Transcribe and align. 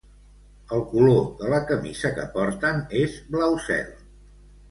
El 0.75 0.79
color 0.93 1.19
de 1.41 1.51
la 1.51 1.59
camisa 1.71 2.11
que 2.15 2.25
porten 2.37 2.81
és 3.01 3.21
blau 3.35 3.57
cel. 3.67 3.93